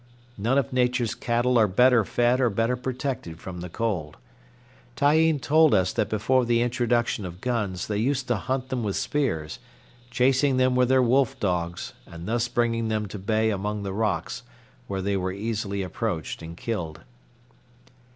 [0.35, 4.17] None of nature's cattle are better fed or better protected from the cold.
[4.95, 8.95] Tyeen told us that before the introduction of guns they used to hunt them with
[8.95, 9.59] spears,
[10.09, 14.41] chasing them with their wolf dogs, and thus bringing them to bay among the rocks,
[14.87, 17.01] where they were easily approached and killed.